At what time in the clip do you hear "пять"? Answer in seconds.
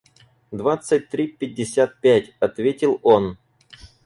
2.01-2.33